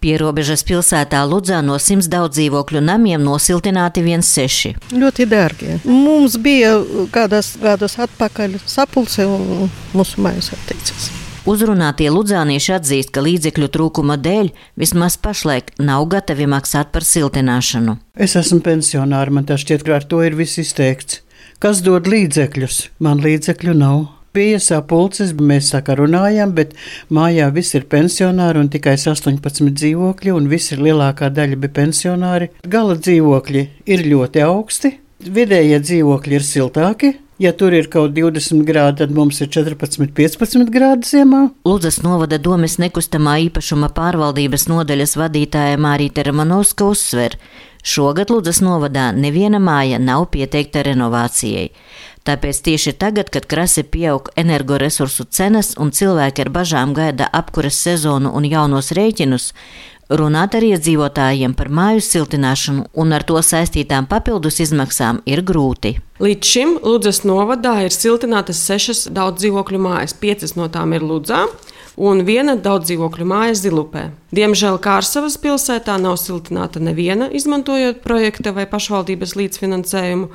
Pierobežas 0.00 0.62
pilsētā 0.64 1.20
Ludzā 1.28 1.60
no 1.60 1.76
simts 1.76 2.08
daudz 2.08 2.38
dzīvokļu 2.38 2.80
namiem 2.80 3.20
nosiltināti 3.20 4.00
viens 4.04 4.28
seši. 4.32 4.74
Ļoti 4.96 5.26
dārgi. 5.28 5.78
Mums 5.84 6.38
bija 6.40 6.78
kādas 7.12 7.52
gadus 7.60 7.98
atpakaļ 8.00 8.56
sapulce 8.64 9.26
un 9.28 9.68
mūsu 9.92 10.22
mājas 10.24 10.54
atteicās. 10.56 11.10
Uzrunātie 11.48 12.10
ludzānieši 12.12 12.72
atzīst, 12.76 13.10
ka 13.12 13.24
līdzekļu 13.24 13.68
trūkuma 13.72 14.16
dēļ 14.20 14.50
vismaz 14.80 15.16
pašlaik 15.20 15.72
nav 15.80 16.04
gatavi 16.12 16.48
maksāt 16.48 16.92
par 16.92 17.04
siltināšanu. 17.04 17.96
Es 18.16 18.36
esmu 18.40 18.60
pensionārs, 18.64 19.32
man 19.32 19.48
tas 19.48 19.64
šķiet, 19.64 19.84
ka 19.84 19.98
ar 19.98 20.08
to 20.08 20.20
ir 20.24 20.36
viss 20.38 20.60
izteikts. 20.60 21.20
Kas 21.60 21.80
dod 21.84 22.08
līdzekļus? 22.08 22.86
Man 23.04 23.20
līdzekļu 23.24 23.76
nav. 23.76 24.00
Bija 24.30 24.60
sapulces, 24.62 25.32
mēs 25.34 25.72
saka 25.72 25.96
runājam, 25.98 26.52
bet 26.54 26.76
mājā 27.10 27.48
viss 27.50 27.74
ir 27.74 27.88
pensionāri 27.90 28.60
un 28.62 28.68
tikai 28.70 28.92
18 28.94 29.72
dzīvokļi, 29.74 30.34
un 30.36 30.46
visi 30.52 30.76
ir 30.76 30.84
lielākā 30.86 31.32
daļa 31.34 31.58
bija 31.64 31.74
pensionāri. 31.80 32.50
Gala 32.62 32.94
dzīvokļi 32.94 33.64
ir 33.90 34.04
ļoti 34.06 34.44
augsti, 34.46 34.92
vidējie 35.26 35.80
dzīvokļi 35.82 36.38
ir 36.38 36.46
siltāki, 36.46 37.12
Ja 37.40 37.54
tur 37.56 37.72
ir 37.72 37.86
kaut 37.88 38.12
20 38.12 38.66
grādi, 38.68 38.98
tad 39.00 39.14
mums 39.16 39.38
ir 39.40 39.48
14, 39.48 40.10
15 40.12 40.68
grādi 40.74 41.08
ziemā. 41.08 41.46
Lūdzas 41.64 42.02
novada 42.04 42.36
domes 42.36 42.74
nekustamā 42.82 43.38
īpašuma 43.46 43.88
pārvaldības 43.96 44.66
nodaļas 44.68 45.16
vadītāja 45.16 45.78
Mārīte 45.80 46.26
Romanovska 46.26 46.84
uzsver, 46.92 47.38
šogad 47.80 48.28
Lūdzas 48.28 48.60
novadā 48.60 49.06
neviena 49.16 49.56
māja 49.56 49.96
nav 49.96 50.26
pieteikta 50.34 50.84
renovācijai. 50.90 51.70
Tāpēc 52.28 52.60
tieši 52.66 52.92
tagad, 53.00 53.32
kad 53.32 53.48
krasi 53.48 53.86
pieaug 53.88 54.28
energoresursu 54.36 55.24
cenas 55.32 55.72
un 55.80 55.94
cilvēki 55.96 56.44
ar 56.44 56.52
bažām 56.52 56.92
gaida 56.92 57.30
apkures 57.32 57.80
sezonu 57.80 58.34
un 58.36 58.44
jaunos 58.44 58.92
rēķinus, 58.92 59.54
Runāt 60.10 60.56
ar 60.58 60.64
iedzīvotājiem 60.66 61.52
par 61.54 61.68
māju 61.70 62.00
siltināšanu 62.02 62.88
un 62.98 63.12
ar 63.14 63.22
to 63.22 63.38
saistītām 63.46 64.08
papildus 64.10 64.58
izmaksām 64.64 65.20
ir 65.30 65.44
grūti. 65.46 66.00
Līdz 66.18 66.48
šim 66.50 66.72
Ludzas 66.82 67.22
novadā 67.22 67.76
ir 67.84 67.94
siltinātas 67.94 68.58
sešas 68.66 69.04
daudz 69.14 69.38
dzīvokļu 69.44 69.78
mājas, 69.78 70.16
piecas 70.18 70.56
no 70.58 70.66
tām 70.66 70.96
ir 70.98 71.06
Ludzā 71.06 71.44
un 71.94 72.24
viena 72.26 72.56
daudz 72.58 72.90
dzīvokļu 72.90 73.28
māja 73.30 73.54
Zilupē. 73.62 74.08
Diemžēl 74.34 74.80
Kārsavas 74.82 75.38
pilsētā 75.38 75.94
nav 76.02 76.18
siltināta 76.18 76.82
neviena, 76.82 77.30
izmantojot 77.30 78.02
projekta 78.02 78.50
vai 78.56 78.66
pašvaldības 78.66 79.36
līdzfinansējumu, 79.38 80.30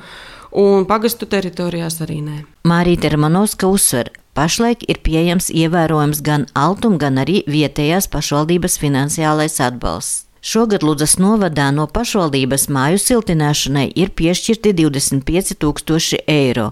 un 0.56 0.88
pagastu 0.88 1.28
teritorijās 1.28 2.00
arī 2.00 2.22
nē. 2.24 2.38
Mārīte 2.64 3.12
Romanovska 3.12 3.68
uzsver, 3.68 4.14
Pašlaik 4.36 4.82
ir 4.92 4.98
pieejams 5.00 5.46
ievērojams 5.48 6.20
gan 6.20 6.42
altuma, 6.52 6.98
gan 7.00 7.16
arī 7.22 7.40
vietējās 7.48 8.10
pašvaldības 8.12 8.76
finansiālais 8.82 9.56
atbalsts. 9.64 10.26
Šogad 10.46 10.84
Ludzas 10.84 11.16
novadā 11.18 11.70
no 11.74 11.88
pašvaldības 11.90 12.68
māju 12.70 13.00
siltināšanai 13.02 13.88
ir 13.98 14.12
piešķirti 14.14 14.76
25 14.78 15.56
tūkstoši 15.58 16.20
eiro, 16.30 16.68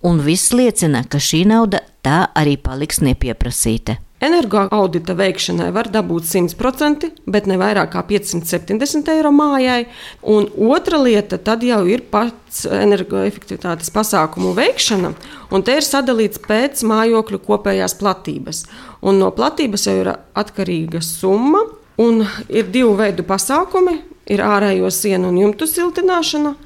un 0.00 0.22
viss 0.24 0.54
liecina, 0.54 1.02
ka 1.04 1.18
šī 1.18 1.42
nauda 1.50 1.82
tā 2.06 2.28
arī 2.38 2.54
paliks 2.56 3.02
nepieprasīta. 3.02 3.98
Energoaudita 4.18 5.14
veikšanai 5.14 5.68
var 5.70 5.86
dabūt 5.94 6.26
100%, 6.26 7.06
bet 7.30 7.46
ne 7.46 7.54
vairāk 7.60 7.92
kā 7.92 8.00
570 8.08 9.12
eiro 9.12 9.30
mājai. 9.30 9.84
Un 10.26 10.48
otra 10.74 10.98
lieta 10.98 11.38
jau 11.38 11.84
ir 11.86 12.02
pats 12.10 12.64
energoefektivitātes 12.66 13.92
pasākumu 13.94 14.56
veikšana, 14.58 15.12
un 15.54 15.62
te 15.62 15.76
ir 15.78 15.86
sadalīts 15.86 16.42
pēc 16.42 16.82
mājokļu 16.82 17.38
kopējās 17.46 17.94
platības. 18.00 18.64
Un 19.06 19.22
no 19.22 19.30
platības 19.30 19.86
jau 19.86 19.94
ir 20.00 20.10
atkarīga 20.34 20.98
summa, 20.98 21.62
un 22.02 22.24
ir 22.48 22.66
divu 22.74 22.96
veidu 22.98 23.22
pasākumi. 23.22 24.00
Ir 24.28 24.42
ārējo 24.44 24.90
sienu 24.92 25.30
un 25.30 25.38
jumtu 25.40 25.64
siltināšana, 25.64 26.56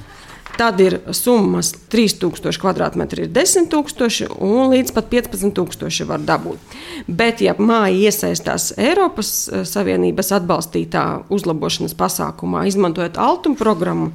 Tad 0.56 0.80
ir 0.80 0.98
summas 1.16 1.72
3000 1.88 2.60
km2 2.60 3.20
ir 3.20 3.28
10 3.32 3.68
000 3.72 4.28
un 4.38 4.70
līdz 4.72 4.92
pat 4.92 5.08
15 5.08 5.56
000 5.56 6.08
var 6.08 6.20
dabūt. 6.20 6.74
Bet, 7.06 7.40
ja 7.40 7.54
māja 7.58 8.10
iesaistās 8.10 8.72
Eiropas 8.76 9.30
eh, 9.48 9.64
Savienības 9.68 10.32
atbalstītā 10.36 11.04
uzlabošanas 11.32 11.96
pasākumā, 11.96 12.66
izmantojot 12.68 13.16
altuma 13.20 13.56
programmu, 13.56 14.10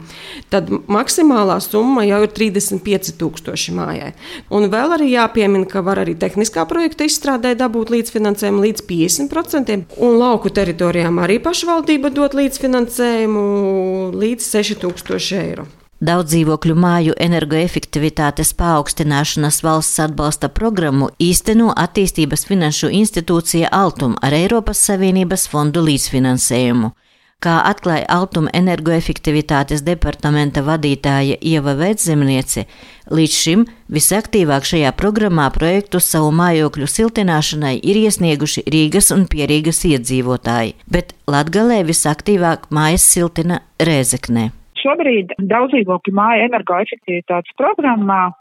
tad 0.54 0.70
maksimālā 0.70 1.58
summa 1.64 2.06
jau 2.06 2.22
ir 2.28 2.32
35 2.38 3.18
000 3.18 3.78
mājai. 3.78 4.14
Un 4.54 4.70
vēl 4.74 4.94
arī 5.00 5.10
jāpiemina, 5.16 5.66
ka 5.70 5.82
var 5.86 6.04
arī 6.04 6.14
tehniskā 6.20 6.68
projekta 6.70 7.08
izstrādē 7.10 7.56
dabūt 7.58 7.92
līdzfinansējumu 7.96 8.64
līdz 8.68 8.86
50%, 8.92 9.82
un 9.98 10.22
lauku 10.22 10.54
teritorijām 10.54 11.18
arī 11.26 11.42
pašvaldība 11.42 12.14
dod 12.14 12.38
līdzfinansējumu 12.38 13.44
līdz 14.14 14.54
6000 14.54 15.42
eiro. 15.42 15.68
Daudz 15.98 16.30
dzīvokļu 16.30 16.76
māju 16.78 17.14
energoefektivitātes 17.18 18.52
paaugstināšanas 18.60 19.64
valsts 19.66 19.98
atbalsta 20.04 20.46
programmu 20.54 21.08
īsteno 21.18 21.72
attīstības 21.74 22.46
finanšu 22.46 22.92
institūcija 22.94 23.72
Altum 23.74 24.14
ar 24.22 24.36
Eiropas 24.38 24.84
Savienības 24.86 25.48
fondu 25.50 25.82
līdzfinansējumu. 25.88 26.92
Kā 27.42 27.56
atklāja 27.70 28.06
Altuma 28.14 28.50
energoefektivitātes 28.58 29.82
departamenta 29.86 30.62
vadītāja 30.66 31.38
Ieva 31.42 31.76
Veidzemniece, 31.78 32.66
līdz 33.14 33.40
šim 33.42 33.66
visaktīvāk 33.94 34.66
šajā 34.66 34.94
programmā 34.98 35.46
projektu 35.54 36.02
savu 36.02 36.30
mājokļu 36.34 36.90
siltināšanai 36.94 37.76
ir 37.78 38.02
iesnieguši 38.06 38.66
Rīgas 38.74 39.10
un 39.14 39.26
Pierīgas 39.30 39.82
iedzīvotāji, 39.86 40.78
bet 40.90 41.14
Latgalē 41.30 41.84
visaktīvāk 41.90 42.72
mājas 42.74 43.06
siltina 43.06 43.62
Rēzeknē. 43.78 44.50
Šobrīd 44.82 45.34
daudzdzīvokļu 45.52 46.14
māja 46.14 46.48
energoefektivitātes 46.50 47.56
programmā, 47.60 48.32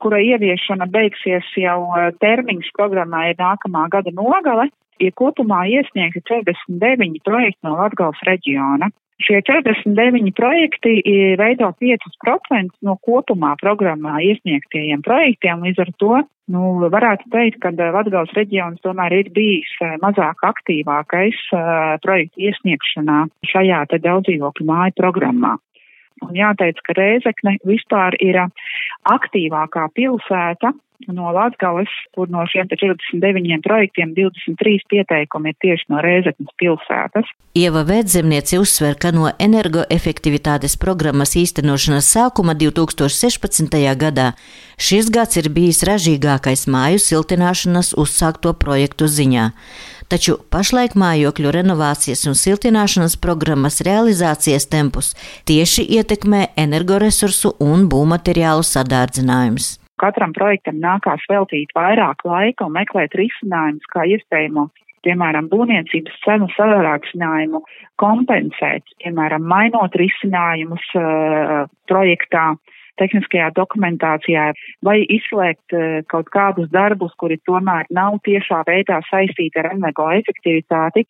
kura 0.00 0.20
ieviešana 0.22 0.88
beigsies 0.92 1.48
jau 1.58 1.80
eh, 1.98 2.10
termiņš 2.22 2.72
programmā 2.78 3.30
ir 3.30 3.38
nākamā 3.40 3.88
gada 3.92 4.12
nogale, 4.14 4.70
ir 5.00 5.14
kopumā 5.16 5.64
iesniegti 5.68 6.22
49 6.30 7.22
projekti 7.24 7.66
no 7.66 7.76
Latgales 7.78 8.20
reģiona. 8.28 8.90
Šie 9.20 9.42
49 9.44 10.32
projekti 10.32 10.94
veido 11.36 11.68
5% 11.76 12.70
no 12.86 12.94
kopumā 13.04 13.52
programmā 13.60 14.16
iesniegtajiem 14.24 15.02
projektiem, 15.04 15.66
līdz 15.66 15.82
ar 15.84 15.90
to 16.00 16.14
nu, 16.50 16.88
varētu 16.92 17.30
teikt, 17.32 17.60
ka 17.62 17.72
eh, 17.72 17.92
Latgales 17.94 18.32
reģions 18.36 18.82
tomēr 18.84 19.14
ir 19.20 19.32
bijis 19.34 19.70
eh, 19.84 19.96
mazāk 20.02 20.42
aktīvākais 20.46 21.38
uh, 21.54 21.96
projektu 22.04 22.46
iesniegšanā 22.48 23.24
šajā 23.52 23.84
daudzdzīvokļu 23.96 24.66
māju 24.66 24.96
programmā. 24.98 25.56
Un 26.26 26.36
jāteic, 26.36 26.78
ka 26.86 26.94
Rēzekne 26.98 27.56
vispār 27.66 28.16
ir 28.20 28.38
aktīvākā 29.08 29.88
pilsēta 29.96 30.74
no 31.08 31.30
Latgales, 31.32 31.88
kur 32.14 32.28
no 32.28 32.42
šiem 32.50 32.68
49 32.68 33.62
projektiem 33.64 34.12
23 34.16 34.84
pieteikumi 34.90 35.52
ir 35.52 35.56
tieši 35.64 35.86
no 35.92 36.00
Rēzeknes 36.04 36.52
pilsētas. 36.60 37.30
Ieva 37.56 37.82
Vēdzemniece 37.88 38.60
uzsver, 38.60 38.98
ka 39.00 39.12
no 39.14 39.30
energoefektivitātes 39.40 40.76
programmas 40.80 41.34
īstenošanas 41.40 42.10
sākuma 42.14 42.54
2016. 42.58 43.78
gadā 44.04 44.32
šis 44.78 45.08
gads 45.14 45.40
ir 45.40 45.50
bijis 45.54 45.82
ražīgākais 45.88 46.66
māju 46.70 47.00
siltināšanas 47.06 47.94
uzsākto 47.98 48.52
projektu 48.60 49.08
ziņā 49.08 49.50
taču 50.10 50.36
pašlaik 50.52 50.96
mājokļu 50.98 51.52
renovācijas 51.56 52.26
un 52.30 52.36
siltināšanas 52.38 53.16
programmas 53.22 53.80
realizācijas 53.86 54.66
tempus 54.72 55.12
tieši 55.48 55.86
ietekmē 55.98 56.42
energoresursu 56.64 57.54
un 57.64 57.86
būvmateriālu 57.92 58.66
sadārdzinājums. 58.66 59.76
Katram 60.00 60.32
projektam 60.32 60.78
nākās 60.80 61.24
veltīt 61.28 61.74
vairāk 61.76 62.24
laika 62.24 62.66
un 62.66 62.76
meklēt 62.78 63.16
risinājumus, 63.20 63.88
kā 63.92 64.06
iespējamo 64.16 64.70
piemēram, 65.04 65.48
būvniecības 65.52 66.18
cenu 66.24 66.48
sarāksinājumu 66.56 67.62
kompensēt, 68.00 68.84
piemēram, 69.02 69.46
mainot 69.48 69.96
risinājumus 69.96 70.84
uh, 70.98 71.64
projektā, 71.90 72.50
tehniskajā 73.00 73.50
dokumentācijā, 73.56 74.50
vai 74.86 75.00
izslēgt 75.08 75.76
uh, 75.76 76.00
kaut 76.12 76.30
kādus 76.34 76.70
darbus, 76.74 77.16
kuri 77.20 77.40
tomēr 77.48 77.88
nav 77.90 78.20
tiešā 78.28 78.62
veidā 78.68 79.00
saistīti 79.10 79.62
ar 79.62 79.72
energoefektivitāti, 79.74 81.06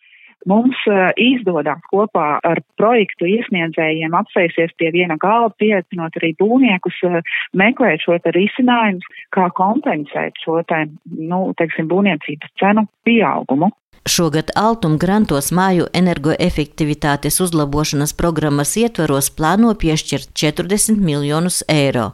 Mums 0.48 0.78
uh, 0.88 1.10
izdodas 1.20 1.82
kopā 1.92 2.38
ar 2.40 2.60
projektu 2.81 3.26
iesniedzējiem 3.28 4.14
apsēsties 4.16 4.72
pie 4.81 4.88
viena 4.94 5.19
galda, 5.20 5.52
pieaicinot 5.60 6.16
arī 6.16 6.31
būvniekus, 6.40 6.96
uh, 7.04 7.19
meklēt 7.52 8.06
šo 8.06 8.16
risinājumu, 8.25 9.04
kā 9.36 9.50
kompensēt 9.58 10.40
šo 10.40 10.62
te, 10.64 10.86
nu, 11.04 11.43
teiksim, 11.60 11.90
būvniecības 11.93 12.56
cenu 12.62 12.86
pieaugumu. 13.04 13.69
Šogad 14.08 14.50
Altuma 14.56 14.97
grantos 14.97 15.50
māju 15.52 15.87
energoefektivitātes 15.93 17.37
uzlabošanas 17.44 18.14
programmas 18.17 18.73
ietvaros 18.81 19.29
plāno 19.37 19.75
piešķirt 19.76 20.32
40 20.32 20.97
miljonus 21.05 21.61
eiro. 21.69 22.11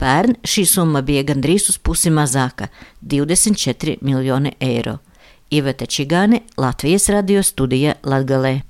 Pērn 0.00 0.36
šī 0.44 0.66
summa 0.68 1.02
bija 1.02 1.24
gandrīz 1.32 1.70
uz 1.72 1.78
pusi 1.78 2.10
mazāka- 2.10 2.68
24 3.14 3.98
miljoni 4.02 4.52
eiro. 4.60 4.98
Iveta 5.50 5.86
Čigāne, 5.86 6.40
Latvijas 6.56 7.08
radio 7.08 7.42
studija 7.42 7.94
Latgalē. 8.02 8.69